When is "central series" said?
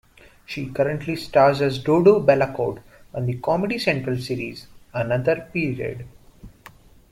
3.77-4.65